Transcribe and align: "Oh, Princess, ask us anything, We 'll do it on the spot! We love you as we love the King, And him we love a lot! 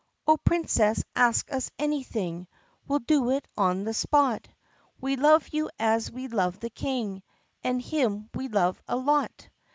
"Oh, 0.25 0.35
Princess, 0.37 1.03
ask 1.15 1.53
us 1.53 1.69
anything, 1.77 2.47
We 2.87 2.95
'll 2.95 3.05
do 3.05 3.29
it 3.29 3.47
on 3.55 3.83
the 3.83 3.93
spot! 3.93 4.47
We 4.99 5.15
love 5.15 5.47
you 5.49 5.69
as 5.77 6.11
we 6.11 6.27
love 6.27 6.59
the 6.59 6.71
King, 6.71 7.21
And 7.63 7.79
him 7.79 8.27
we 8.33 8.47
love 8.47 8.81
a 8.87 8.95
lot! 8.97 9.47